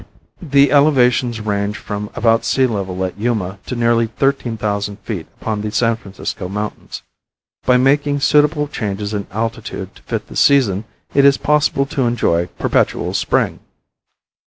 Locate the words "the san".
5.61-5.95